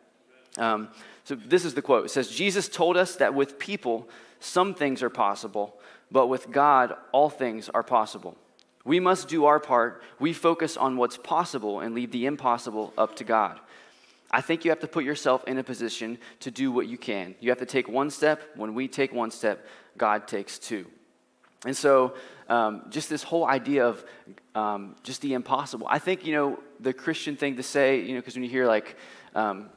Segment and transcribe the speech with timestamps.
[0.57, 0.89] Um,
[1.23, 2.05] so this is the quote.
[2.05, 4.07] It says, Jesus told us that with people,
[4.39, 5.75] some things are possible,
[6.11, 8.37] but with God, all things are possible.
[8.83, 10.03] We must do our part.
[10.19, 13.59] We focus on what's possible and leave the impossible up to God.
[14.31, 17.35] I think you have to put yourself in a position to do what you can.
[17.39, 18.41] You have to take one step.
[18.55, 19.65] When we take one step,
[19.97, 20.85] God takes two.
[21.65, 22.15] And so,
[22.47, 24.05] um, just this whole idea of
[24.53, 25.87] um, just the impossible.
[25.89, 28.67] I think, you know, the Christian thing to say, you know, because when you hear
[28.67, 28.95] like,
[29.33, 29.69] um,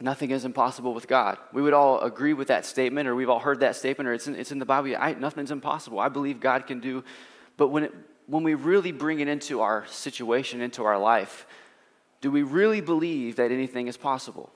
[0.00, 1.38] nothing is impossible with God.
[1.52, 4.26] We would all agree with that statement, or we've all heard that statement, or it's
[4.26, 4.94] in, it's in the Bible.
[4.98, 5.98] I, nothing's impossible.
[5.98, 7.04] I believe God can do.
[7.56, 7.94] But when, it,
[8.26, 11.46] when we really bring it into our situation, into our life,
[12.20, 14.50] do we really believe that anything is possible?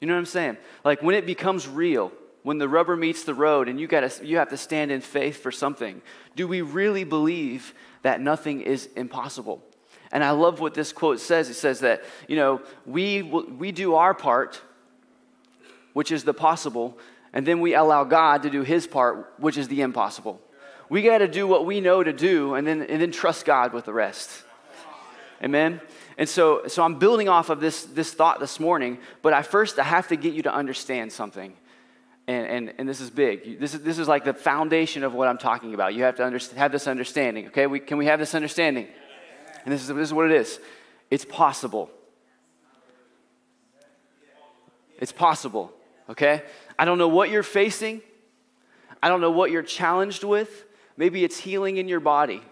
[0.00, 0.56] You know what I'm saying?
[0.84, 2.12] Like when it becomes real,
[2.42, 5.42] when the rubber meets the road and you, gotta, you have to stand in faith
[5.42, 6.00] for something,
[6.36, 9.62] do we really believe that nothing is impossible?
[10.12, 11.50] And I love what this quote says.
[11.50, 14.60] It says that, you know, we, we do our part,
[15.92, 16.98] which is the possible,
[17.32, 20.40] and then we allow God to do his part, which is the impossible.
[20.88, 23.72] We got to do what we know to do and then, and then trust God
[23.72, 24.44] with the rest.
[25.42, 25.80] Amen?
[26.20, 29.78] And so, so I'm building off of this, this thought this morning, but I first
[29.78, 31.54] I have to get you to understand something.
[32.28, 33.58] And, and, and this is big.
[33.58, 35.94] This is, this is like the foundation of what I'm talking about.
[35.94, 37.66] You have to understand, have this understanding, okay?
[37.66, 38.86] We, can we have this understanding?
[39.64, 40.60] And this is, this is what it is
[41.10, 41.90] it's possible.
[44.98, 45.72] It's possible,
[46.10, 46.42] okay?
[46.78, 48.02] I don't know what you're facing.
[49.02, 50.66] I don't know what you're challenged with.
[50.98, 52.42] Maybe it's healing in your body.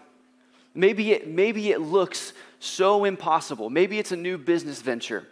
[0.73, 3.69] Maybe it, maybe it looks so impossible.
[3.69, 5.25] Maybe it's a new business venture.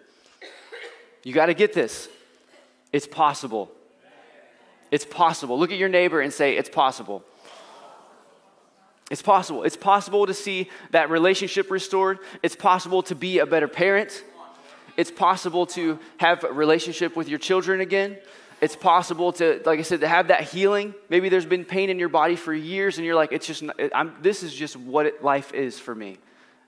[1.24, 2.08] You got to get this.
[2.94, 3.72] It's possible.
[4.92, 5.60] It's possible.
[5.60, 7.24] Look at your neighbor and say, It's possible.
[9.10, 9.64] It's possible.
[9.64, 12.20] It's possible to see that relationship restored.
[12.44, 14.24] It's possible to be a better parent.
[14.98, 18.18] It's possible to have a relationship with your children again.
[18.60, 20.96] It's possible to, like I said, to have that healing.
[21.10, 24.16] Maybe there's been pain in your body for years and you're like, it's just, I'm,
[24.22, 26.18] this is just what it, life is for me.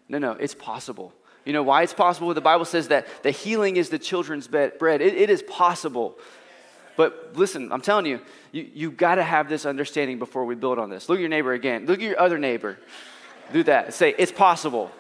[0.10, 1.14] No, no, it's possible.
[1.46, 2.34] You know why it's possible?
[2.34, 4.74] The Bible says that the healing is the children's bread.
[4.82, 6.18] it, it is possible.
[6.98, 8.20] But listen, I'm telling you,
[8.52, 11.08] you, you got to have this understanding before we build on this.
[11.08, 11.86] Look at your neighbor again.
[11.86, 12.78] Look at your other neighbor.
[13.54, 13.94] Do that.
[13.94, 14.92] Say, it's possible.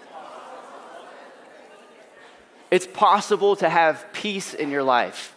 [2.71, 5.35] It's possible to have peace in your life.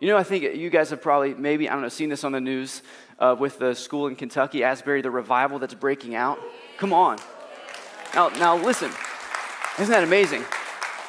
[0.00, 2.32] You know, I think you guys have probably, maybe, I don't know, seen this on
[2.32, 2.82] the news
[3.18, 6.38] uh, with the school in Kentucky, Asbury, the revival that's breaking out.
[6.78, 7.18] Come on.
[8.14, 8.90] Now, now listen,
[9.78, 10.42] isn't that amazing?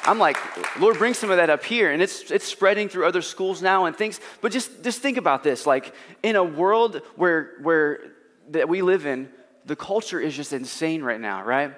[0.04, 0.36] I'm like,
[0.78, 1.90] Lord, bring some of that up here.
[1.90, 4.20] And it's, it's spreading through other schools now and things.
[4.42, 5.64] But just, just think about this.
[5.64, 8.12] Like, in a world where, where
[8.50, 9.30] that we live in,
[9.64, 11.72] the culture is just insane right now, right?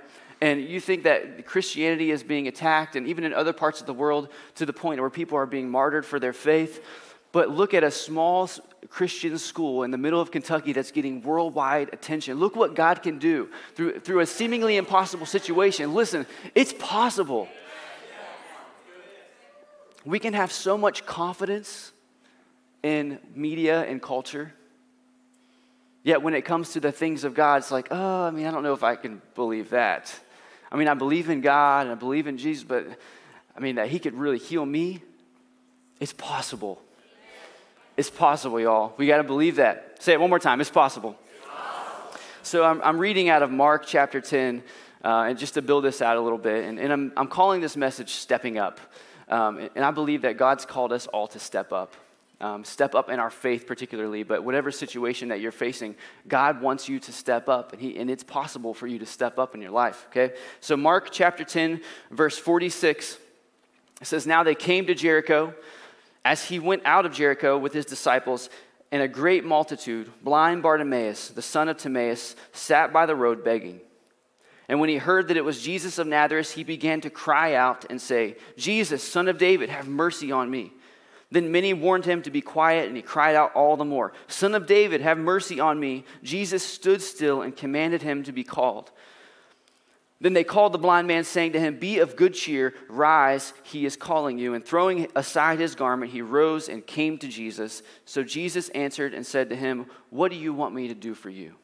[0.44, 3.94] And you think that Christianity is being attacked, and even in other parts of the
[3.94, 6.85] world, to the point where people are being martyred for their faith.
[7.32, 8.50] But look at a small
[8.91, 12.38] Christian school in the middle of Kentucky that's getting worldwide attention.
[12.38, 15.94] Look what God can do through, through a seemingly impossible situation.
[15.94, 17.49] Listen, it's possible
[20.05, 21.91] we can have so much confidence
[22.82, 24.52] in media and culture.
[26.02, 28.50] Yet when it comes to the things of God, it's like, oh, I mean, I
[28.50, 30.14] don't know if I can believe that.
[30.75, 32.85] I mean, I believe in God and I believe in Jesus, but
[33.56, 35.00] I mean, that He could really heal me,
[36.00, 36.82] it's possible.
[37.97, 38.93] It's possible, y'all.
[38.97, 40.03] We got to believe that.
[40.03, 40.61] Say it one more time.
[40.61, 41.17] It's possible.
[42.43, 44.65] So I'm, I'm reading out of Mark chapter 10,
[45.05, 47.61] uh, and just to build this out a little bit, and, and I'm, I'm calling
[47.61, 48.81] this message Stepping Up.
[49.29, 51.94] Um, and I believe that God's called us all to step up.
[52.40, 55.94] Um, step up in our faith, particularly, but whatever situation that you're facing,
[56.26, 59.38] God wants you to step up, and, he, and it's possible for you to step
[59.38, 60.34] up in your life, okay?
[60.60, 63.19] So, Mark chapter 10, verse 46,
[64.00, 65.54] it says, Now they came to Jericho.
[66.25, 68.50] As he went out of Jericho with his disciples,
[68.94, 73.81] and a great multitude, blind Bartimaeus, the son of Timaeus, sat by the road begging.
[74.69, 77.84] And when he heard that it was Jesus of Nazareth, he began to cry out
[77.90, 80.72] and say, Jesus, son of David, have mercy on me.
[81.34, 84.54] Then many warned him to be quiet, and he cried out all the more, Son
[84.54, 86.04] of David, have mercy on me.
[86.22, 88.92] Jesus stood still and commanded him to be called.
[90.20, 93.84] Then they called the blind man, saying to him, Be of good cheer, rise, he
[93.84, 94.54] is calling you.
[94.54, 97.82] And throwing aside his garment, he rose and came to Jesus.
[98.04, 101.31] So Jesus answered and said to him, What do you want me to do for
[101.31, 101.54] you?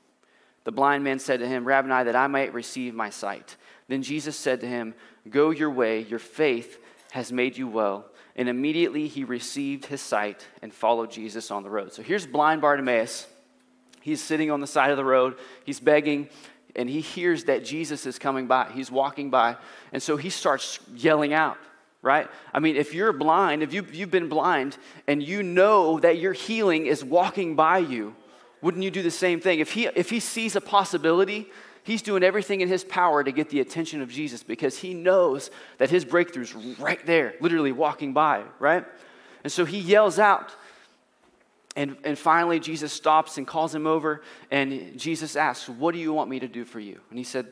[0.64, 3.56] The blind man said to him, Rabbi, that I might receive my sight.
[3.86, 4.94] Then Jesus said to him,
[5.28, 6.80] Go your way, your faith
[7.12, 8.06] has made you well.
[8.36, 11.92] And immediately he received his sight and followed Jesus on the road.
[11.92, 13.26] So here's blind Bartimaeus.
[14.00, 16.28] He's sitting on the side of the road, he's begging
[16.76, 18.70] and he hears that Jesus is coming by.
[18.72, 19.56] He's walking by.
[19.92, 21.58] And so he starts yelling out,
[22.02, 22.28] right?
[22.52, 26.32] I mean, if you're blind, if you, you've been blind and you know that your
[26.32, 28.14] healing is walking by you,
[28.62, 29.60] wouldn't you do the same thing?
[29.60, 31.50] If he, if he sees a possibility,
[31.90, 35.50] he's doing everything in his power to get the attention of Jesus because he knows
[35.78, 38.84] that his breakthrough's right there, literally walking by, right?
[39.42, 40.54] And so he yells out,
[41.74, 46.12] and, and finally, Jesus stops and calls him over, and Jesus asks, What do you
[46.12, 47.00] want me to do for you?
[47.10, 47.46] And he said,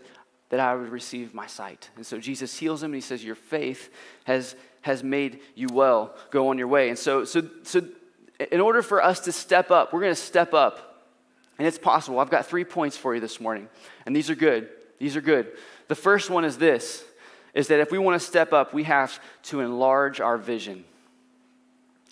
[0.50, 1.90] That I would receive my sight.
[1.96, 3.92] And so Jesus heals him, and he says, Your faith
[4.24, 6.14] has, has made you well.
[6.30, 6.88] Go on your way.
[6.88, 7.82] And so, so, so,
[8.52, 10.87] in order for us to step up, we're going to step up,
[11.58, 12.20] and it's possible.
[12.20, 13.68] I've got three points for you this morning,
[14.06, 14.68] and these are good.
[14.98, 15.52] These are good.
[15.88, 17.04] The first one is this
[17.54, 20.84] is that if we want to step up, we have to enlarge our vision.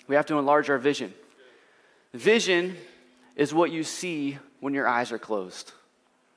[0.08, 1.12] We have to enlarge our vision.
[2.14, 2.76] Vision
[3.36, 5.72] is what you see when your eyes are closed,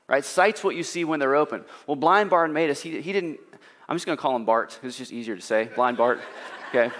[0.06, 0.24] right?
[0.24, 1.64] Sight's what you see when they're open.
[1.86, 3.40] Well, blind bart Bartimaeus, he, he didn't,
[3.88, 4.78] I'm just going to call him Bart.
[4.82, 6.20] It's just easier to say, blind Bart.
[6.70, 6.94] Okay.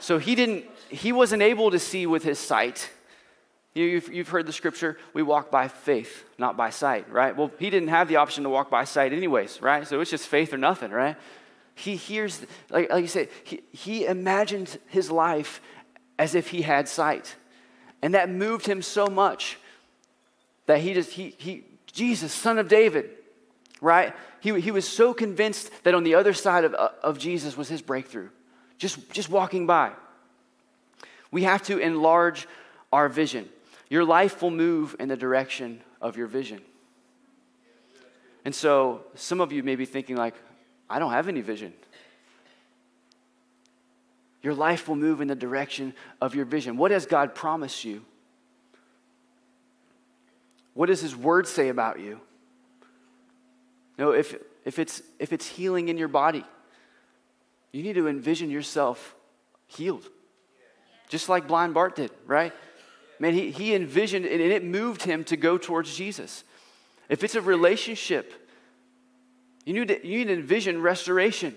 [0.00, 2.90] So he didn't, he wasn't able to see with his sight.
[3.74, 7.36] You've, you've heard the scripture, we walk by faith, not by sight, right?
[7.36, 9.86] Well, he didn't have the option to walk by sight anyways, right?
[9.86, 11.16] So it's just faith or nothing, right?
[11.74, 15.60] He hears, like, like you say, he, he imagined his life
[16.18, 17.36] as if he had sight.
[18.02, 19.58] And that moved him so much
[20.66, 23.10] that he just, he, he Jesus, son of David,
[23.80, 24.14] right?
[24.40, 27.82] He, he was so convinced that on the other side of, of Jesus was his
[27.82, 28.28] breakthrough,
[28.78, 29.92] just, just walking by.
[31.30, 32.48] We have to enlarge
[32.92, 33.48] our vision.
[33.90, 36.60] Your life will move in the direction of your vision.
[38.44, 40.34] And so some of you may be thinking, like,
[40.88, 41.72] I don't have any vision.
[44.42, 46.76] Your life will move in the direction of your vision.
[46.76, 48.04] What has God promised you?
[50.74, 52.20] What does His Word say about you?
[53.98, 56.44] No, if, if, it's, if it's healing in your body,
[57.72, 59.16] you need to envision yourself
[59.66, 60.08] healed.
[61.08, 62.52] Just like blind Bart did, right?
[63.18, 66.44] Man, he, he envisioned and it moved him to go towards Jesus.
[67.08, 68.32] If it's a relationship,
[69.64, 71.56] you need to, you need to envision restoration.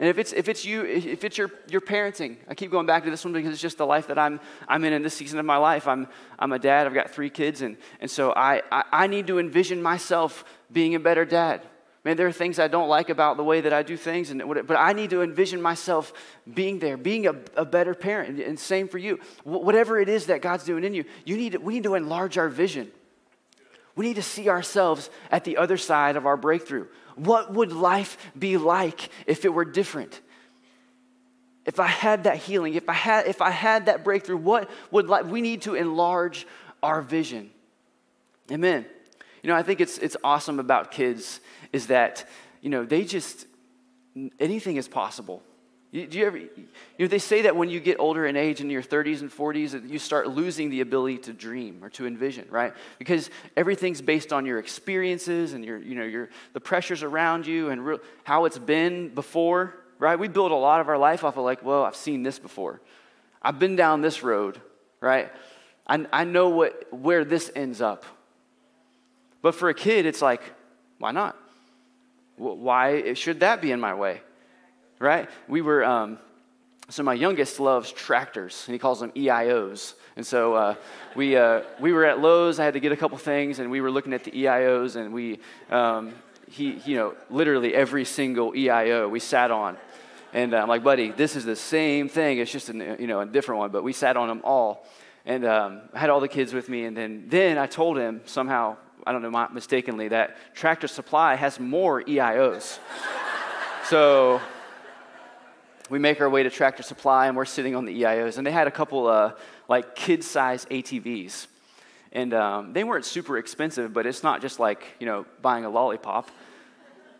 [0.00, 3.04] And if it's, if it's you, if it's your, your parenting, I keep going back
[3.04, 5.38] to this one because it's just the life that I'm, I'm in in this season
[5.38, 5.86] of my life.
[5.86, 9.26] I'm, I'm a dad, I've got three kids, and, and so I, I, I need
[9.26, 11.60] to envision myself being a better dad.
[12.02, 14.42] Man, there are things I don't like about the way that I do things, and,
[14.66, 16.14] but I need to envision myself
[16.52, 18.40] being there, being a, a better parent.
[18.40, 19.20] And same for you.
[19.44, 22.38] Whatever it is that God's doing in you, you need to, we need to enlarge
[22.38, 22.90] our vision.
[23.96, 26.86] We need to see ourselves at the other side of our breakthrough.
[27.16, 30.18] What would life be like if it were different?
[31.66, 35.08] If I had that healing, if I had, if I had that breakthrough, what would
[35.08, 36.46] life, we need to enlarge
[36.82, 37.50] our vision.
[38.50, 38.86] Amen.
[39.42, 41.40] You know, I think it's, it's awesome about kids
[41.72, 42.28] is that,
[42.60, 43.46] you know, they just,
[44.38, 45.42] anything is possible.
[45.92, 46.50] You, do you ever, you
[46.98, 49.90] know, they say that when you get older in age, in your 30s and 40s,
[49.90, 52.74] you start losing the ability to dream or to envision, right?
[52.98, 57.70] Because everything's based on your experiences and your, you know, your, the pressures around you
[57.70, 60.18] and how it's been before, right?
[60.18, 62.80] We build a lot of our life off of like, well, I've seen this before.
[63.42, 64.60] I've been down this road,
[65.00, 65.32] right?
[65.86, 68.04] I, I know what, where this ends up.
[69.42, 70.42] But for a kid, it's like,
[70.98, 71.36] why not?
[72.36, 74.20] Why should that be in my way?
[74.98, 75.28] Right?
[75.48, 76.18] We were, um,
[76.90, 79.94] so my youngest loves tractors, and he calls them EIOs.
[80.16, 80.74] And so uh,
[81.14, 82.58] we, uh, we were at Lowe's.
[82.58, 85.12] I had to get a couple things, and we were looking at the EIOs, and
[85.14, 85.38] we,
[85.70, 86.12] um,
[86.50, 89.76] he, you know, literally every single EIO we sat on.
[90.32, 92.38] And I'm like, buddy, this is the same thing.
[92.38, 94.86] It's just a, you know, a different one, but we sat on them all.
[95.24, 98.22] And um, I had all the kids with me, and then, then I told him
[98.26, 98.76] somehow,
[99.06, 102.78] I don't know, mistakenly, that Tractor Supply has more EIOs.
[103.84, 104.40] so
[105.90, 108.38] we make our way to Tractor Supply and we're sitting on the EIOs.
[108.38, 109.32] And they had a couple uh,
[109.68, 111.46] like kid size ATVs.
[112.12, 115.70] And um, they weren't super expensive, but it's not just like, you know, buying a
[115.70, 116.30] lollipop.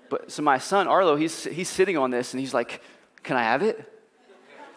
[0.08, 2.82] But so my son, Arlo, he's, he's sitting on this and he's like,
[3.22, 3.87] Can I have it?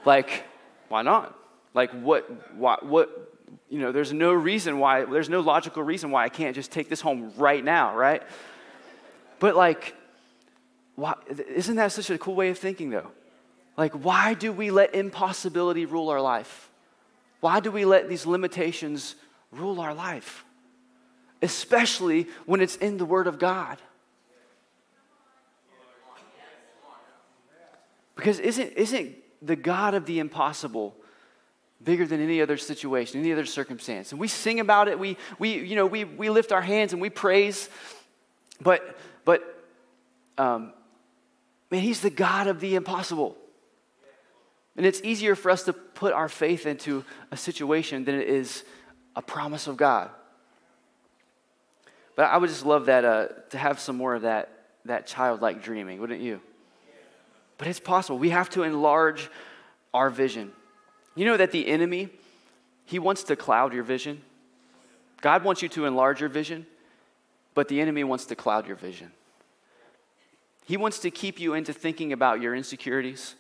[0.06, 0.44] Like,
[0.90, 1.36] why not?
[1.74, 3.33] Like, what, what, what,
[3.74, 6.90] you know, there's no reason why, there's no logical reason why I can't just take
[6.90, 8.22] this home right now, right?
[9.40, 9.96] But like,
[10.94, 11.16] why,
[11.56, 13.10] isn't that such a cool way of thinking though?
[13.76, 16.70] Like, why do we let impossibility rule our life?
[17.40, 19.16] Why do we let these limitations
[19.52, 20.46] rule our life?
[21.42, 23.80] Especially when it's in the Word of God.
[28.16, 30.96] Because isn't, isn't the God of the impossible
[31.84, 34.12] bigger than any other situation, any other circumstance?
[34.12, 37.02] And we sing about it, we, we, you know, we, we lift our hands and
[37.02, 37.70] we praise,
[38.62, 39.42] but, but
[40.38, 40.74] um,
[41.70, 43.38] man, He's the God of the impossible.
[44.76, 48.64] And it's easier for us to put our faith into a situation than it is
[49.16, 50.10] a promise of God.
[52.16, 54.50] But I would just love that uh, to have some more of that,
[54.86, 56.42] that childlike dreaming, wouldn't you?
[57.58, 58.18] But it's possible.
[58.18, 59.30] We have to enlarge
[59.94, 60.52] our vision.
[61.16, 62.10] You know that the enemy,
[62.86, 64.22] he wants to cloud your vision.
[65.22, 66.66] God wants you to enlarge your vision,
[67.54, 69.12] but the enemy wants to cloud your vision.
[70.66, 73.36] He wants to keep you into thinking about your insecurities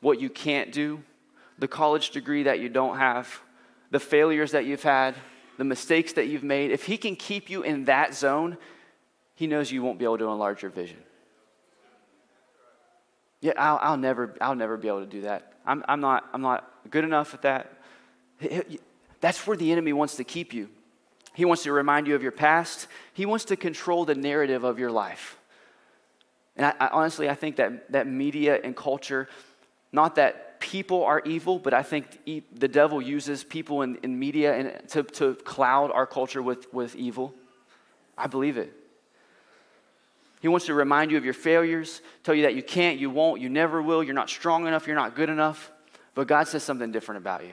[0.00, 1.02] what you can't do,
[1.58, 3.40] the college degree that you don't have,
[3.90, 5.14] the failures that you've had,
[5.58, 8.58] the mistakes that you've made, if He can keep you in that zone,
[9.34, 10.98] He knows you won't be able to enlarge your vision.
[13.40, 15.54] Yeah, I'll, I'll never, I'll never be able to do that.
[15.66, 17.72] I'm, I'm, not, I'm not good enough at that.
[19.20, 20.68] That's where the enemy wants to keep you.
[21.34, 22.86] He wants to remind you of your past.
[23.12, 25.38] He wants to control the narrative of your life.
[26.56, 29.28] And I, I, honestly, I think that, that media and culture
[29.92, 34.54] not that people are evil, but I think the devil uses people in, in media
[34.54, 37.34] and to, to cloud our culture with, with evil.
[38.18, 38.72] I believe it.
[40.40, 43.40] He wants to remind you of your failures, tell you that you can't, you won't,
[43.40, 45.72] you never will, you're not strong enough, you're not good enough.
[46.16, 47.52] But God says something different about you.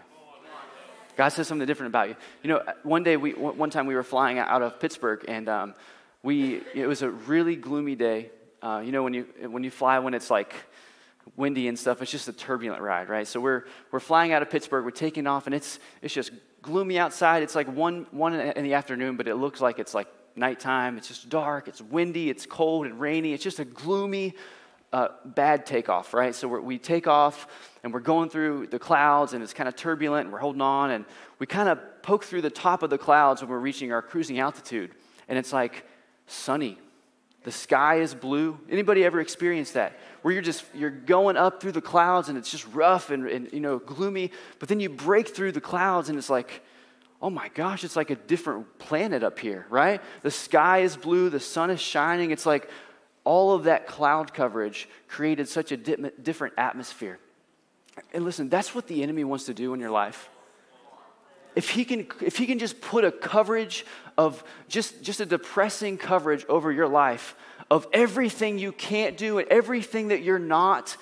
[1.16, 2.16] God says something different about you.
[2.42, 5.76] You know, one day, we, one time we were flying out of Pittsburgh, and um,
[6.24, 8.32] we, it was a really gloomy day.
[8.64, 10.56] Uh, you know, when you, when you fly when it's like
[11.36, 12.02] windy and stuff.
[12.02, 13.28] It's just a turbulent ride, right?
[13.28, 17.00] So we're, we're flying out of Pittsburgh, we're taking off, and it's, it's just gloomy
[17.00, 17.44] outside.
[17.44, 20.98] It's like one, one in the afternoon, but it looks like it's like nighttime.
[20.98, 23.34] It's just dark, it's windy, it's cold and rainy.
[23.34, 24.36] It's just a gloomy,
[24.94, 26.34] uh, bad takeoff, right?
[26.34, 27.48] So we take off
[27.84, 30.92] and we're going through the clouds and it's kind of turbulent and we're holding on
[30.92, 31.04] and
[31.40, 34.40] we kind of poke through the top of the clouds when we're reaching our cruising
[34.40, 34.92] altitude
[35.28, 35.86] and it's like
[36.28, 36.78] sunny
[37.44, 38.58] the sky is blue.
[38.70, 40.00] Anybody ever experienced that?
[40.22, 43.52] Where you're just you're going up through the clouds and it's just rough and, and
[43.52, 46.64] you know gloomy, but then you break through the clouds and it's like,
[47.22, 50.02] oh my gosh, it's like a different planet up here, right?
[50.22, 52.32] The sky is blue, the sun is shining.
[52.32, 52.70] It's like
[53.24, 57.20] all of that cloud coverage created such a di- different atmosphere.
[58.14, 60.30] And listen, that's what the enemy wants to do in your life
[61.56, 63.86] if he can if he can just put a coverage
[64.18, 67.36] of just just a depressing coverage over your life
[67.70, 70.98] of everything you can't do and everything that you're not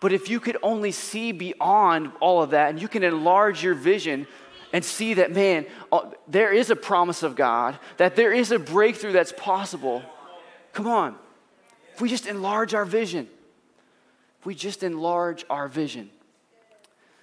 [0.00, 3.74] but if you could only see beyond all of that and you can enlarge your
[3.74, 4.26] vision
[4.72, 8.58] and see that man uh, there is a promise of god that there is a
[8.58, 10.02] breakthrough that's possible
[10.72, 11.16] come on
[11.96, 13.26] if we just enlarge our vision
[14.38, 16.10] if we just enlarge our vision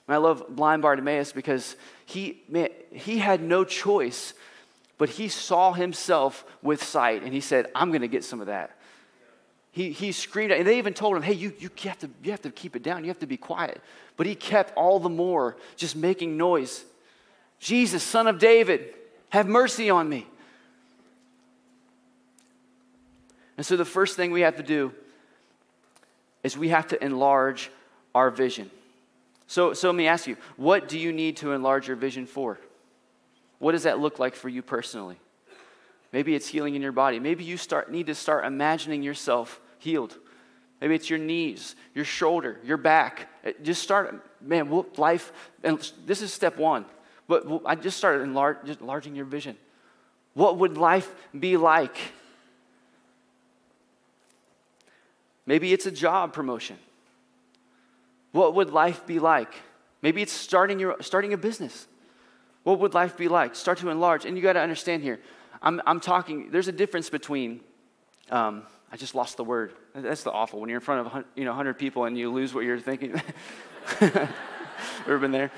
[0.07, 1.75] and I love blind Bartimaeus because
[2.05, 4.33] he, man, he had no choice,
[4.97, 8.47] but he saw himself with sight and he said, I'm going to get some of
[8.47, 8.77] that.
[9.71, 12.41] He, he screamed, and they even told him, Hey, you, you, have to, you have
[12.43, 13.03] to keep it down.
[13.03, 13.81] You have to be quiet.
[14.17, 16.83] But he kept all the more just making noise.
[17.59, 18.93] Jesus, son of David,
[19.29, 20.27] have mercy on me.
[23.57, 24.93] And so the first thing we have to do
[26.43, 27.71] is we have to enlarge
[28.13, 28.69] our vision.
[29.47, 32.59] So, so let me ask you, what do you need to enlarge your vision for?
[33.59, 35.17] What does that look like for you personally?
[36.11, 37.19] Maybe it's healing in your body.
[37.19, 40.17] Maybe you start, need to start imagining yourself healed.
[40.79, 43.29] Maybe it's your knees, your shoulder, your back.
[43.45, 45.31] Uh, just start, man, life,
[45.63, 46.85] and this is step one.
[47.27, 49.55] But I just started enlarging your vision.
[50.33, 51.95] What would life be like?
[55.45, 56.77] Maybe it's a job promotion.
[58.31, 59.53] What would life be like?
[60.01, 61.87] Maybe it's starting, your, starting a business.
[62.63, 63.55] What would life be like?
[63.55, 64.25] Start to enlarge.
[64.25, 65.19] And you got to understand here,
[65.61, 67.61] I'm, I'm talking, there's a difference between,
[68.31, 69.73] um, I just lost the word.
[69.93, 70.59] That's the awful.
[70.59, 73.21] When you're in front of you know, 100 people and you lose what you're thinking.
[74.01, 75.51] Ever been there?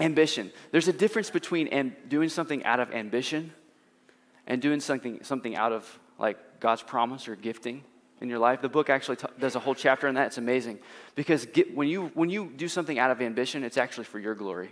[0.00, 0.50] Ambition.
[0.72, 3.52] There's a difference between am- doing something out of ambition
[4.46, 7.84] and doing something, something out of like God's promise or gifting
[8.20, 8.60] in your life.
[8.62, 10.28] The book actually t- does a whole chapter on that.
[10.28, 10.78] It's amazing
[11.14, 14.34] because get, when, you, when you do something out of ambition, it's actually for your
[14.34, 14.70] glory.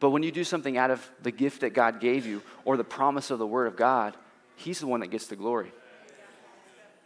[0.00, 2.84] But when you do something out of the gift that God gave you or the
[2.84, 4.16] promise of the Word of God,
[4.56, 5.72] He's the one that gets the glory.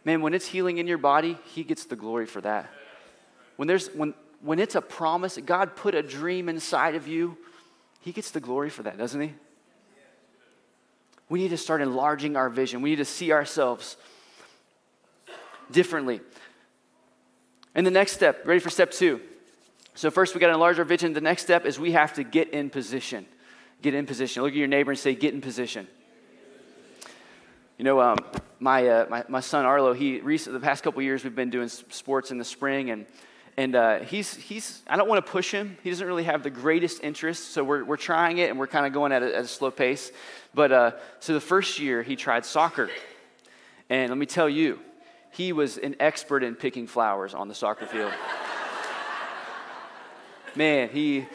[0.05, 2.69] Man, when it's healing in your body, He gets the glory for that.
[3.57, 7.37] When, there's, when, when it's a promise, God put a dream inside of you,
[7.99, 9.33] He gets the glory for that, doesn't He?
[11.27, 12.81] We need to start enlarging our vision.
[12.81, 13.97] We need to see ourselves
[15.71, 16.21] differently.
[17.73, 19.21] And the next step, ready for step two?
[19.95, 21.13] So, first, we got to enlarge our vision.
[21.13, 23.25] The next step is we have to get in position.
[23.81, 24.43] Get in position.
[24.43, 25.87] Look at your neighbor and say, Get in position.
[27.77, 28.17] You know, um,
[28.59, 31.67] my, uh, my, my son Arlo, he recently, the past couple years, we've been doing
[31.67, 33.05] sports in the spring, and,
[33.57, 35.77] and uh, he's, he's, I don't want to push him.
[35.83, 38.85] He doesn't really have the greatest interest, so we're, we're trying it, and we're kind
[38.85, 40.11] of going at a, at a slow pace.
[40.53, 42.89] But uh, so the first year, he tried soccer.
[43.89, 44.79] And let me tell you,
[45.35, 48.13] he was an expert in picking flowers on the soccer field.
[50.55, 51.25] Man, he,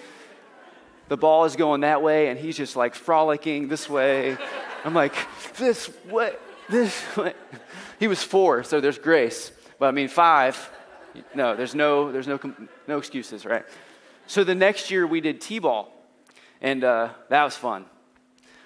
[1.09, 4.39] the ball is going that way, and he's just like frolicking this way.
[4.85, 5.15] I'm like,
[5.59, 7.37] this what, this what?
[7.99, 9.53] He was four, so there's grace.
[9.79, 10.71] But I mean, five,
[11.35, 12.41] no, there's no, there's no,
[12.89, 13.65] no excuses, right?
[14.27, 15.93] So the next year we did t-ball,
[16.63, 17.85] and uh, that was fun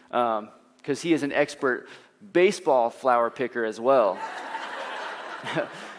[0.09, 1.89] because um, he is an expert
[2.33, 4.19] baseball flower picker as well.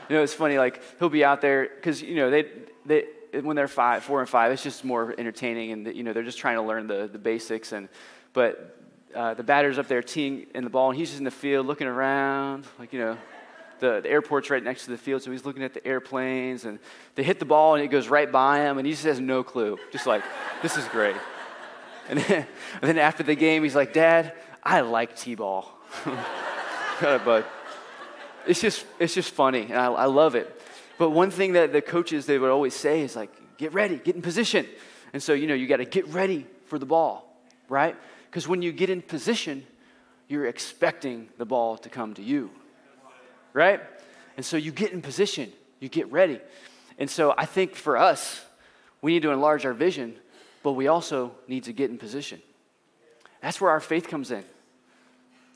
[0.10, 2.46] you know, it's funny, like, he'll be out there, because, you know, they,
[2.86, 3.06] they,
[3.42, 6.38] when they're five, four and five, it's just more entertaining, and, you know, they're just
[6.38, 7.72] trying to learn the, the basics.
[7.72, 7.90] And,
[8.34, 8.80] but
[9.14, 11.66] uh, the batter's up there teeing in the ball, and he's just in the field
[11.66, 13.18] looking around, like, you know,
[13.80, 16.80] the, the airport's right next to the field, so he's looking at the airplanes, and
[17.16, 19.44] they hit the ball, and it goes right by him, and he just has no
[19.44, 19.78] clue.
[19.92, 20.24] Just like,
[20.62, 21.16] this is great.
[22.08, 25.76] And then, and then after the game, he's like, Dad, I like T ball.
[26.06, 27.46] Got it, bud
[28.48, 30.62] it's just, it's just funny, and I, I love it.
[30.98, 34.16] But one thing that the coaches, they would always say is like, get ready, get
[34.16, 34.66] in position.
[35.14, 37.96] And so, you know, you got to get ready for the ball, right?
[38.30, 39.66] Because when you get in position,
[40.28, 42.50] you're expecting the ball to come to you,
[43.54, 43.82] right?
[44.38, 46.40] And so you get in position, you get ready.
[46.98, 48.44] And so I think for us,
[49.02, 50.16] we need to enlarge our vision,
[50.64, 52.42] but we also need to get in position.
[53.42, 54.44] That's where our faith comes in.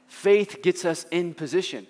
[0.08, 1.88] Faith gets us in position.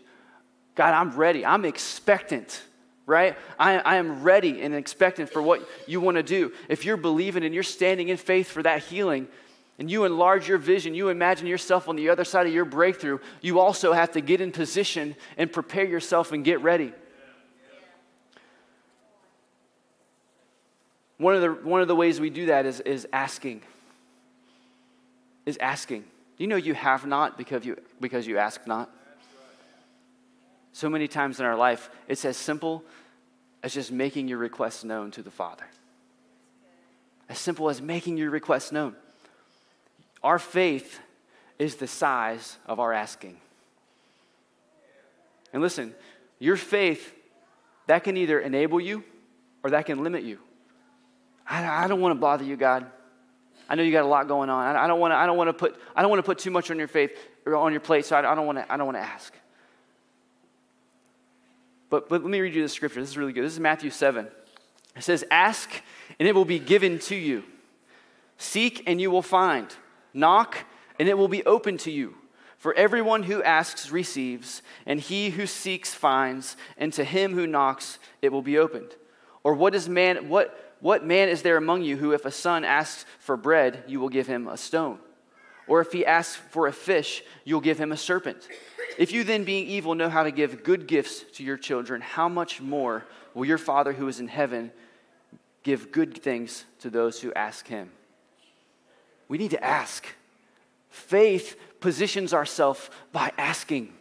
[0.80, 1.46] God, I'm ready.
[1.46, 2.62] I'm expectant,
[3.06, 3.36] right?
[3.60, 6.54] I, I am ready and expectant for what you want to do.
[6.70, 9.28] If you're believing and you're standing in faith for that healing,
[9.78, 13.20] and you enlarge your vision, you imagine yourself on the other side of your breakthrough,
[13.42, 16.94] you also have to get in position and prepare yourself and get ready.
[21.18, 23.64] One of the, one of the ways we do that is, is asking.
[25.46, 26.06] Is asking.
[26.38, 28.90] You know you have not because you, because you ask not?
[30.80, 32.86] So many times in our life, it's as simple
[33.64, 35.66] as just making your request known to the Father.
[37.28, 38.96] As simple as making your request known.
[40.24, 41.02] Our faith
[41.58, 43.36] is the size of our asking.
[45.52, 45.94] And listen,
[46.40, 47.14] your faith,
[47.88, 49.04] that can either enable you
[49.66, 50.40] or that can limit you.
[51.46, 52.86] I, I don't want to bother you, God.
[53.68, 54.78] I know you got a lot going on.
[54.78, 55.18] I, I don't want to.
[55.18, 55.78] I don't want to put.
[55.94, 57.12] I don't want to put too much on your faith
[57.46, 58.06] or on your plate.
[58.06, 58.72] So I, I don't want to.
[58.72, 59.34] I don't want to ask.
[61.90, 63.00] But, but let me read you the scripture.
[63.00, 63.44] This is really good.
[63.44, 64.28] This is Matthew 7.
[64.96, 65.70] It says, Ask,
[66.20, 67.44] and it will be given to you.
[68.38, 69.68] Seek, and you will find.
[70.14, 70.66] Knock,
[71.00, 72.16] and it will be open to you.
[72.58, 78.00] For everyone who asks receives, and he who seeks finds, and to him who knocks
[78.22, 78.96] it will be opened.
[79.44, 82.64] Or what is man what what man is there among you who if a son
[82.64, 85.00] asks for bread, you will give him a stone?
[85.70, 88.50] Or if he asks for a fish, you'll give him a serpent?
[88.98, 92.28] If you then, being evil, know how to give good gifts to your children, how
[92.28, 94.72] much more will your Father who is in heaven
[95.64, 97.92] give good things to those who ask him?
[99.30, 100.06] we need to ask.
[100.90, 103.94] Faith positions ourselves by asking,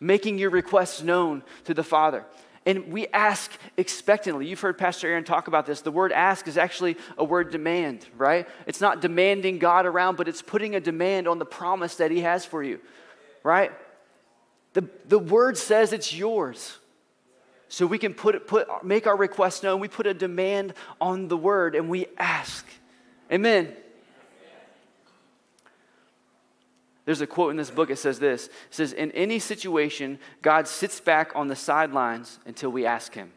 [0.00, 2.24] making your requests known to the Father.
[2.68, 4.46] And we ask expectantly.
[4.46, 5.80] You've heard Pastor Aaron talk about this.
[5.80, 8.46] The word ask is actually a word demand, right?
[8.66, 12.20] It's not demanding God around, but it's putting a demand on the promise that He
[12.20, 12.78] has for you,
[13.42, 13.72] right?
[14.74, 16.76] The, the word says it's yours.
[17.70, 19.80] So we can put, put, make our request known.
[19.80, 22.66] We put a demand on the word and we ask.
[23.32, 23.74] Amen.
[27.08, 27.88] There's a quote in this book.
[27.88, 32.68] It says this It says, In any situation, God sits back on the sidelines until
[32.68, 33.32] we ask Him.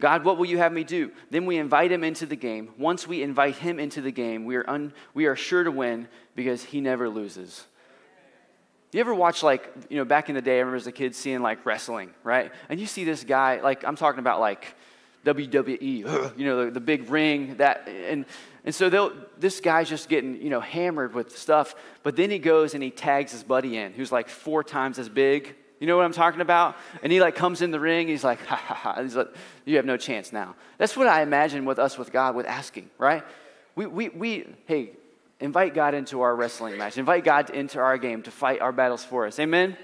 [0.00, 1.10] God, what will you have me do?
[1.30, 2.70] Then we invite Him into the game.
[2.78, 6.06] Once we invite Him into the game, we are, un, we are sure to win
[6.36, 7.64] because He never loses.
[8.92, 11.16] You ever watch, like, you know, back in the day, I remember as a kid
[11.16, 12.52] seeing, like, wrestling, right?
[12.68, 14.76] And you see this guy, like, I'm talking about, like,
[15.24, 15.80] WWE,
[16.38, 18.24] you know, the, the big ring, that, and,
[18.64, 22.72] and so this guy's just getting, you know, hammered with stuff, but then he goes
[22.72, 25.54] and he tags his buddy in, who's like four times as big.
[25.80, 26.76] You know what I'm talking about?
[27.02, 29.02] And he like comes in the ring, he's like, ha ha ha.
[29.02, 29.28] He's like,
[29.66, 30.54] you have no chance now.
[30.78, 33.22] That's what I imagine with us with God, with asking, right?
[33.76, 34.92] We, we, we hey,
[35.40, 39.04] invite God into our wrestling match, invite God into our game to fight our battles
[39.04, 39.38] for us.
[39.38, 39.76] Amen?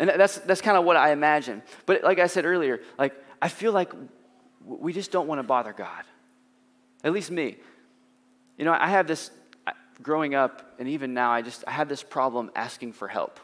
[0.00, 1.62] And that's, that's kind of what I imagine.
[1.86, 3.92] But like I said earlier, like I feel like
[4.64, 6.02] we just don't want to bother God.
[7.04, 7.56] At least me.
[8.58, 9.30] You know, I have this
[10.02, 13.38] growing up, and even now, I just I have this problem asking for help.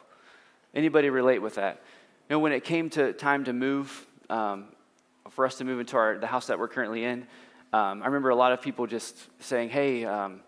[0.74, 1.80] Anybody relate with that?
[2.28, 4.66] You know, when it came to time to move, um,
[5.30, 7.26] for us to move into our, the house that we're currently in,
[7.72, 10.40] um, I remember a lot of people just saying, "Hey, um,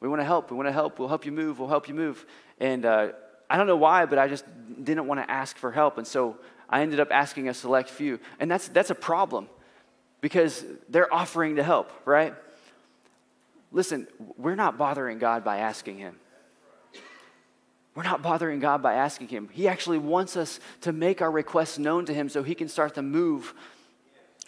[0.00, 0.50] we want to help.
[0.50, 0.98] We want to help.
[0.98, 1.58] We'll help you move.
[1.58, 2.24] We'll help you move."
[2.60, 3.08] And uh,
[3.48, 4.44] I don't know why, but I just
[4.82, 8.18] didn't want to ask for help, and so I ended up asking a select few.
[8.40, 9.48] And that's, that's a problem
[10.20, 12.34] because they're offering to help, right?
[13.74, 14.06] Listen,
[14.38, 16.14] we're not bothering God by asking Him.
[17.96, 19.48] We're not bothering God by asking Him.
[19.52, 22.94] He actually wants us to make our requests known to Him so He can start
[22.94, 23.52] to move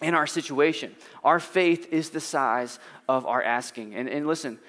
[0.01, 0.95] in our situation.
[1.25, 3.97] Our faith is the size of our asking.
[3.97, 4.61] And, and listen,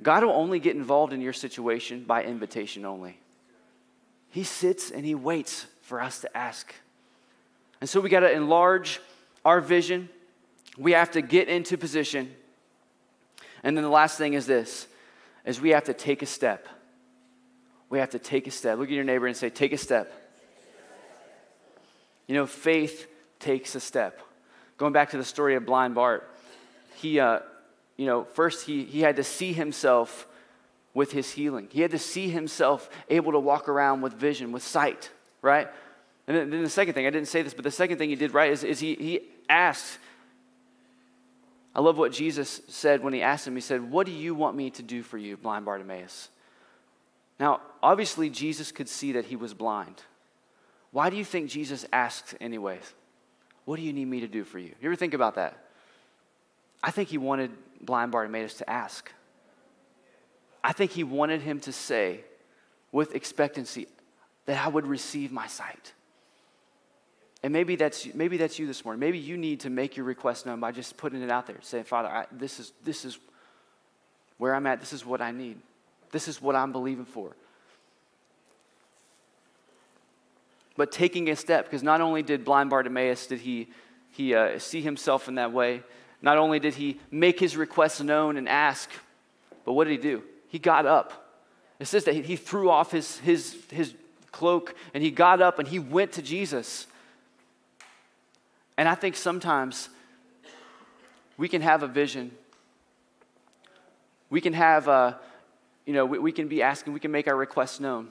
[0.00, 3.18] God will only get involved in your situation by invitation only.
[4.30, 6.72] He sits and He waits for us to ask.
[7.80, 9.00] And so we got to enlarge
[9.44, 10.08] our vision.
[10.78, 12.32] We have to get into position.
[13.64, 14.86] And then the last thing is this
[15.44, 16.68] is we have to take a step.
[17.90, 18.78] We have to take a step.
[18.78, 20.12] Look at your neighbor and say, take a step.
[22.26, 23.06] You know, faith
[23.40, 24.20] takes a step.
[24.78, 26.30] Going back to the story of blind Bart,
[26.96, 27.40] he, uh,
[27.96, 30.26] you know, first he, he had to see himself
[30.94, 31.68] with his healing.
[31.70, 35.10] He had to see himself able to walk around with vision, with sight,
[35.42, 35.68] right?
[36.26, 38.32] And then, the second thing, I didn't say this, but the second thing he did
[38.32, 39.98] right is, is he, he asked.
[41.74, 43.54] I love what Jesus said when he asked him.
[43.54, 46.28] He said, What do you want me to do for you, blind Bartimaeus?
[47.40, 50.02] Now, obviously, Jesus could see that he was blind.
[50.92, 52.94] Why do you think Jesus asked, anyways?
[53.64, 54.72] What do you need me to do for you?
[54.80, 55.58] You ever think about that?
[56.82, 59.10] I think he wanted blind Bartimaeus to ask.
[60.62, 62.20] I think he wanted him to say
[62.92, 63.88] with expectancy
[64.46, 65.92] that I would receive my sight.
[67.44, 69.00] And maybe that's, maybe that's you this morning.
[69.00, 71.84] Maybe you need to make your request known by just putting it out there, saying,
[71.84, 73.18] Father, I, this, is, this is
[74.38, 74.80] where I'm at.
[74.80, 75.58] This is what I need.
[76.10, 77.36] This is what I'm believing for.
[80.78, 83.68] But taking a step, because not only did blind Bartimaeus did he,
[84.10, 85.82] he uh, see himself in that way,
[86.22, 88.88] not only did he make his request known and ask,
[89.66, 90.22] but what did he do?
[90.48, 91.36] He got up.
[91.78, 93.92] It says that he threw off his, his, his
[94.32, 96.86] cloak and he got up and he went to Jesus.
[98.76, 99.88] And I think sometimes
[101.36, 102.32] we can have a vision.
[104.30, 105.18] We can have, a,
[105.86, 108.08] you know, we, we can be asking, we can make our requests known.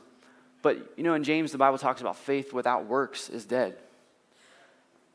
[0.62, 3.76] But, you know, in James, the Bible talks about faith without works is dead.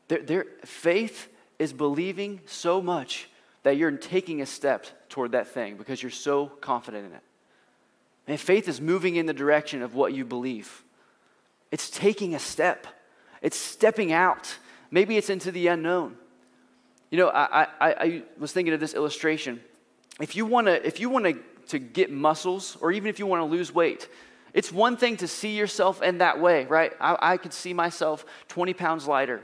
[0.07, 3.29] There, faith is believing so much
[3.63, 7.21] that you're taking a step toward that thing because you're so confident in it.
[8.27, 10.83] And faith is moving in the direction of what you believe.
[11.71, 12.87] It's taking a step,
[13.41, 14.57] it's stepping out
[14.91, 16.15] Maybe it's into the unknown.
[17.11, 19.59] You know, I, I, I was thinking of this illustration.
[20.19, 23.25] If you want to, if you want to, to get muscles, or even if you
[23.25, 24.07] want to lose weight,
[24.53, 26.93] it's one thing to see yourself in that way, right?
[26.99, 29.41] I, I could see myself 20 pounds lighter.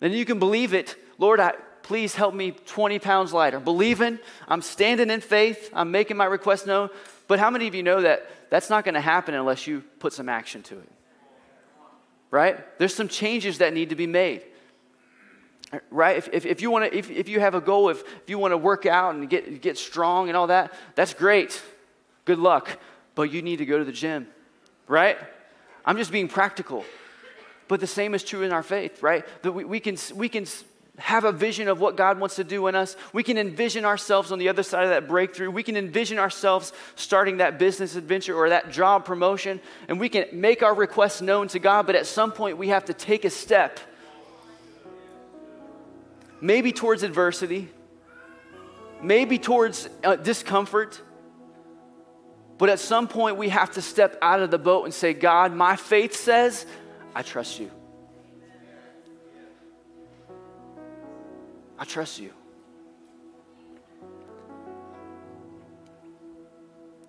[0.00, 0.96] Then you can believe it.
[1.18, 3.60] Lord, I, please help me 20 pounds lighter.
[3.60, 4.18] Believing,
[4.48, 6.90] I'm standing in faith, I'm making my request known.
[7.28, 10.12] But how many of you know that that's not going to happen unless you put
[10.12, 10.91] some action to it?
[12.32, 12.78] Right?
[12.78, 14.42] There's some changes that need to be made.
[15.90, 16.16] right?
[16.16, 18.38] If, if, if you want to, if, if you have a goal, if, if you
[18.38, 21.62] want to work out and get, get strong and all that, that's great.
[22.24, 22.80] Good luck.
[23.14, 24.26] But you need to go to the gym,
[24.88, 25.18] right?
[25.84, 26.84] I'm just being practical.
[27.68, 29.24] But the same is true in our faith, right?
[29.42, 30.46] That we, we, can, we can
[30.98, 32.96] have a vision of what God wants to do in us.
[33.14, 35.50] We can envision ourselves on the other side of that breakthrough.
[35.50, 40.26] We can envision ourselves starting that business adventure or that job promotion, and we can
[40.32, 43.30] make our requests known to God, but at some point we have to take a
[43.30, 43.80] step.
[46.42, 47.70] Maybe towards adversity,
[49.02, 51.00] maybe towards uh, discomfort,
[52.58, 55.54] but at some point we have to step out of the boat and say, God,
[55.54, 56.66] my faith says,
[57.14, 57.70] I trust you.
[61.82, 62.30] I trust you.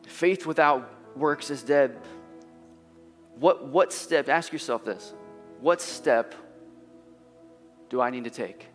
[0.08, 1.96] Faith without works is dead.
[3.36, 5.14] What, what step, ask yourself this,
[5.60, 6.34] what step
[7.90, 8.66] do I need to take?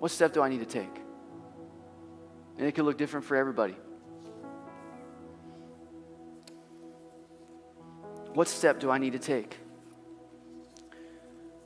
[0.00, 1.00] What step do I need to take?
[2.58, 3.76] And it can look different for everybody.
[8.34, 9.61] What step do I need to take?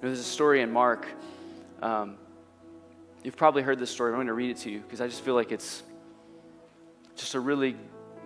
[0.00, 1.06] There's a story in Mark.
[1.80, 2.18] Um,
[3.22, 4.10] you've probably heard this story.
[4.10, 5.82] I'm going to read it to you because I just feel like it's
[7.14, 7.76] just a really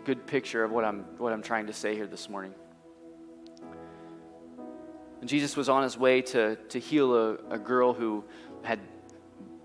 [0.05, 2.55] good picture of what I'm, what I'm trying to say here this morning.
[5.21, 8.25] And Jesus was on his way to, to heal a, a girl who
[8.63, 8.81] had,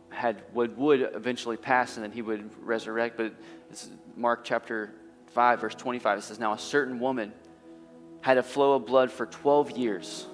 [0.10, 3.18] had would, would eventually pass and then he would resurrect.
[3.18, 3.34] But
[3.72, 4.94] it's Mark chapter
[5.34, 6.20] 5, verse 25.
[6.20, 7.34] It says, Now a certain woman
[8.22, 10.28] had a flow of blood for 12 years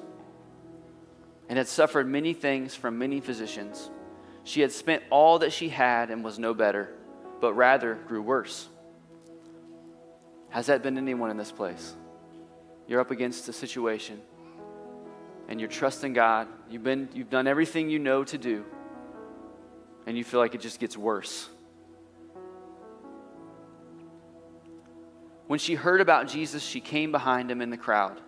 [1.51, 3.89] and had suffered many things from many physicians.
[4.45, 6.87] She had spent all that she had and was no better,
[7.41, 8.69] but rather grew worse.
[10.47, 11.93] Has that been anyone in this place?
[12.87, 14.21] You're up against a situation
[15.49, 16.47] and you're trusting God.
[16.69, 18.63] You've, been, you've done everything you know to do,
[20.07, 21.49] and you feel like it just gets worse.
[25.47, 28.21] When she heard about Jesus, she came behind him in the crowd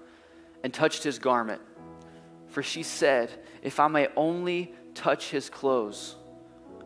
[0.62, 1.62] and touched his garment
[2.54, 3.32] for she said,
[3.64, 6.16] If I may only touch his clothes,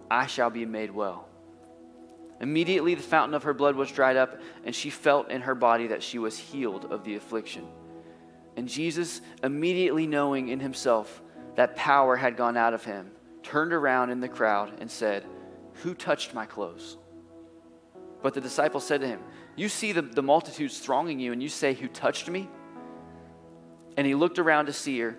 [0.09, 1.27] I shall be made well.
[2.39, 5.87] Immediately the fountain of her blood was dried up, and she felt in her body
[5.87, 7.67] that she was healed of the affliction.
[8.55, 11.21] And Jesus, immediately knowing in himself
[11.55, 13.11] that power had gone out of him,
[13.43, 15.25] turned around in the crowd and said,
[15.83, 16.95] Who touched my clothes?
[18.23, 19.19] But the disciples said to him,
[19.57, 22.47] You see the, the multitudes thronging you, and you say, Who touched me?
[23.97, 25.17] And he looked around to see her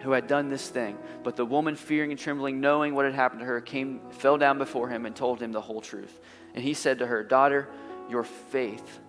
[0.00, 0.96] who had done this thing.
[1.22, 4.58] But the woman, fearing and trembling, knowing what had happened to her, came, fell down
[4.58, 6.20] before him and told him the whole truth.
[6.54, 7.68] And he said to her, Daughter,
[8.08, 9.00] your faith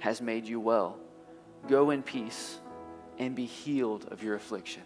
[0.00, 0.98] has made you well.
[1.68, 2.58] Go in peace
[3.18, 4.82] and be healed of your affliction.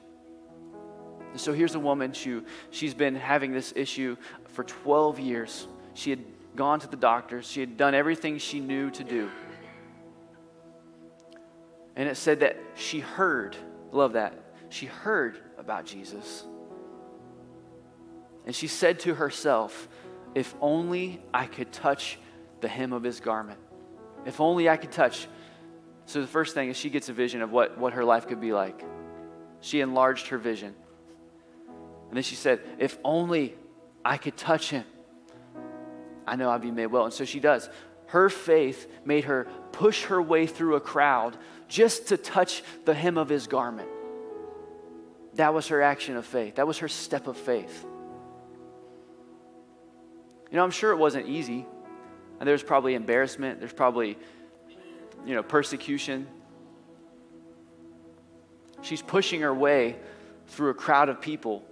[1.32, 4.16] And so here's a woman, she, she's been having this issue
[4.48, 5.66] for 12 years.
[5.94, 6.20] She had
[6.56, 9.30] gone to the doctors, she had done everything she knew to do.
[11.96, 13.56] And it said that she heard,
[13.90, 14.41] love that,
[14.72, 16.44] she heard about Jesus.
[18.46, 19.88] And she said to herself,
[20.34, 22.18] If only I could touch
[22.60, 23.58] the hem of his garment.
[24.24, 25.28] If only I could touch.
[26.06, 28.40] So the first thing is she gets a vision of what, what her life could
[28.40, 28.84] be like.
[29.60, 30.74] She enlarged her vision.
[32.08, 33.54] And then she said, If only
[34.04, 34.84] I could touch him,
[36.26, 37.04] I know I'd be made well.
[37.04, 37.68] And so she does.
[38.06, 41.36] Her faith made her push her way through a crowd
[41.68, 43.88] just to touch the hem of his garment.
[45.34, 46.56] That was her action of faith.
[46.56, 47.84] That was her step of faith.
[50.50, 51.66] You know, I'm sure it wasn't easy.
[52.38, 54.18] And there's probably embarrassment, there's probably,
[55.24, 56.26] you know, persecution.
[58.82, 59.96] She's pushing her way
[60.48, 61.64] through a crowd of people.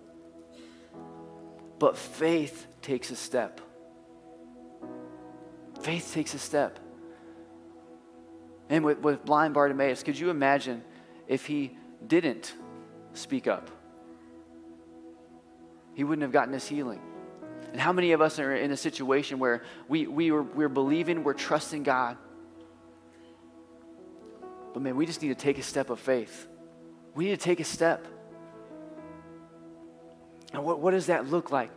[1.78, 3.60] But faith takes a step.
[5.82, 6.78] Faith takes a step.
[8.68, 10.84] And with, with blind Bartimaeus, could you imagine
[11.26, 12.54] if he didn't
[13.20, 13.70] speak up.
[15.94, 17.00] He wouldn't have gotten his healing.
[17.72, 21.22] And how many of us are in a situation where we, we were, we're believing,
[21.22, 22.16] we're trusting God,
[24.72, 26.48] but man, we just need to take a step of faith.
[27.14, 28.06] We need to take a step.
[30.52, 31.70] And what, what does that look like?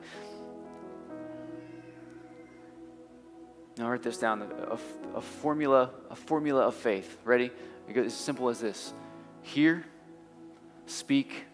[3.77, 4.77] Now, write this down a,
[5.15, 7.17] a, formula, a formula of faith.
[7.23, 7.49] Ready?
[7.87, 8.93] It goes as simple as this
[9.41, 9.83] hear,
[10.85, 11.45] speak,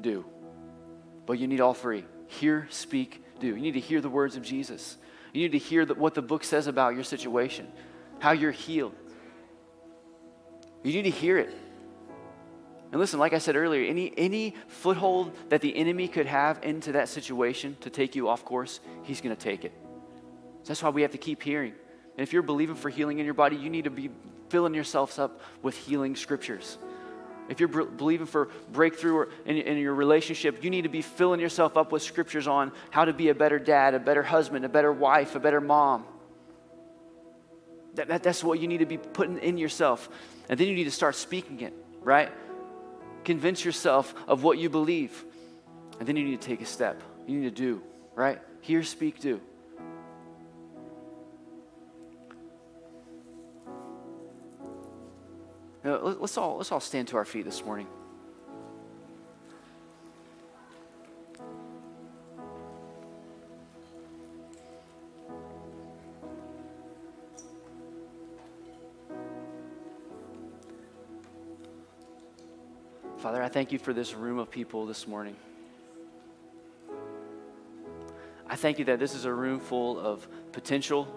[0.00, 0.24] do.
[1.26, 3.48] But you need all three hear, speak, do.
[3.48, 4.96] You need to hear the words of Jesus.
[5.32, 7.66] You need to hear the, what the book says about your situation,
[8.18, 8.94] how you're healed.
[10.82, 11.54] You need to hear it.
[12.92, 16.92] And listen, like I said earlier, any, any foothold that the enemy could have into
[16.92, 19.72] that situation to take you off course, he's going to take it.
[20.64, 21.72] That's why we have to keep hearing.
[22.16, 24.10] And if you're believing for healing in your body, you need to be
[24.48, 26.78] filling yourselves up with healing scriptures.
[27.48, 31.76] If you're believing for breakthrough in, in your relationship, you need to be filling yourself
[31.76, 34.92] up with scriptures on how to be a better dad, a better husband, a better
[34.92, 36.04] wife, a better mom.
[37.94, 40.08] That, that, that's what you need to be putting in yourself.
[40.48, 42.30] And then you need to start speaking it, right?
[43.24, 45.24] Convince yourself of what you believe.
[45.98, 47.02] And then you need to take a step.
[47.26, 47.82] You need to do,
[48.14, 48.40] right?
[48.62, 49.40] Hear, speak, do.
[55.84, 57.86] Uh, let's all, let's all stand to our feet this morning.
[73.18, 75.36] Father, I thank you for this room of people this morning.
[78.46, 81.08] I thank you that this is a room full of potential.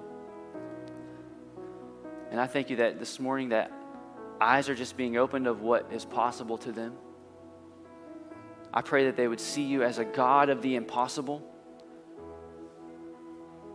[2.32, 3.71] And I thank you that this morning that
[4.41, 6.93] eyes are just being opened of what is possible to them.
[8.73, 11.41] I pray that they would see you as a God of the impossible.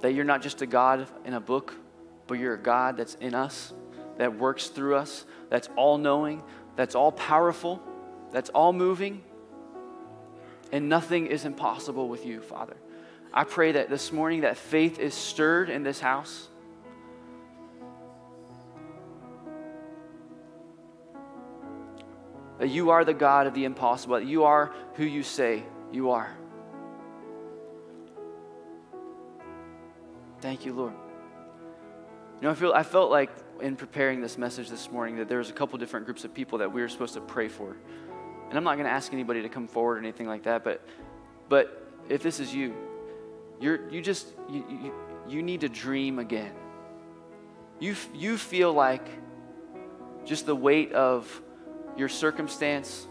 [0.00, 1.74] That you're not just a God in a book,
[2.26, 3.72] but you're a God that's in us,
[4.18, 6.42] that works through us, that's all knowing,
[6.76, 7.82] that's all powerful,
[8.30, 9.22] that's all moving.
[10.70, 12.76] And nothing is impossible with you, Father.
[13.34, 16.48] I pray that this morning that faith is stirred in this house
[22.62, 26.12] that you are the God of the impossible, that you are who you say you
[26.12, 26.32] are.
[30.40, 30.92] Thank you, Lord.
[32.40, 35.38] You know, I feel I felt like in preparing this message this morning that there
[35.38, 37.76] was a couple different groups of people that we were supposed to pray for.
[38.48, 40.86] And I'm not going to ask anybody to come forward or anything like that, but
[41.48, 42.76] but if this is you,
[43.60, 44.94] you're you just you, you,
[45.28, 46.54] you need to dream again.
[47.80, 49.08] You you feel like
[50.24, 51.42] just the weight of
[51.96, 53.06] your circumstance,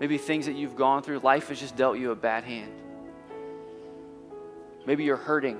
[0.00, 2.72] maybe things that you've gone through, life has just dealt you a bad hand.
[4.86, 5.58] Maybe you're hurting.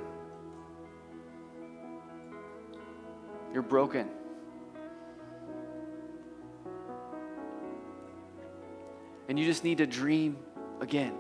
[3.53, 4.09] You're broken.
[9.29, 10.37] And you just need to dream
[10.81, 11.15] again.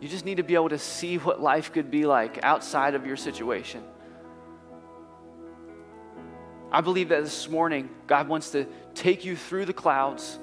[0.00, 3.06] You just need to be able to see what life could be like outside of
[3.06, 3.82] your situation.
[6.72, 10.38] I believe that this morning, God wants to take you through the clouds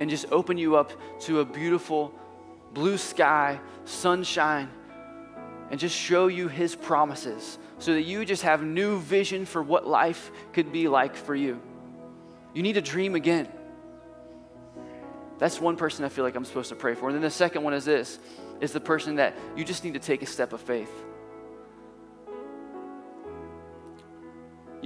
[0.00, 2.14] and just open you up to a beautiful
[2.72, 4.70] blue sky, sunshine,
[5.70, 9.86] and just show you His promises so that you just have new vision for what
[9.86, 11.60] life could be like for you.
[12.54, 13.48] You need to dream again.
[15.38, 17.08] That's one person I feel like I'm supposed to pray for.
[17.08, 18.18] And then the second one is this
[18.62, 20.90] is the person that you just need to take a step of faith.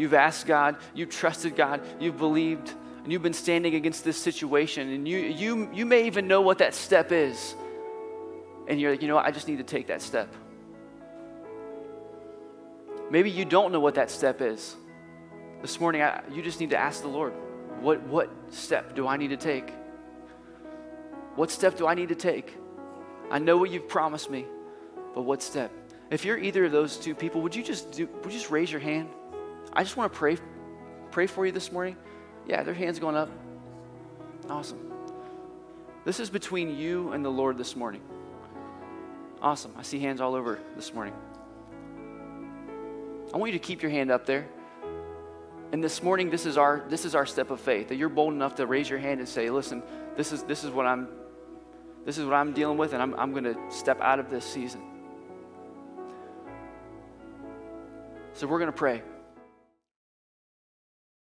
[0.01, 2.73] You've asked God, you've trusted God, you've believed,
[3.05, 6.57] and you've been standing against this situation, and you, you, you may even know what
[6.59, 7.55] that step is.
[8.67, 9.27] And you're like, you know what?
[9.27, 10.35] I just need to take that step.
[13.11, 14.75] Maybe you don't know what that step is.
[15.61, 17.35] This morning, I, you just need to ask the Lord,
[17.83, 19.69] what, what step do I need to take?
[21.37, 22.57] What step do I need to take?
[23.31, 24.47] I know what you've promised me,
[25.15, 25.71] but what step?
[26.11, 28.73] If you're either of those two people, would you just do, would you just raise
[28.73, 29.11] your hand?
[29.73, 30.37] I just want to pray,
[31.11, 31.97] pray for you this morning.
[32.47, 33.31] Yeah, their hands going up.
[34.49, 34.79] Awesome.
[36.05, 38.01] This is between you and the Lord this morning.
[39.41, 39.73] Awesome.
[39.77, 41.15] I see hands all over this morning.
[43.33, 44.49] I want you to keep your hand up there.
[45.73, 47.89] And this morning, this is our this is our step of faith.
[47.89, 49.85] That you're bold enough to raise your hand and say, "Listen,
[50.17, 51.09] this is this is what I'm
[52.05, 54.45] this is what I'm dealing with, and I'm I'm going to step out of this
[54.45, 54.83] season."
[58.33, 59.03] So we're going to pray.